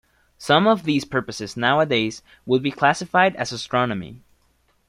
[0.39, 4.23] Some of these purposes nowadays would be classified as astronomy.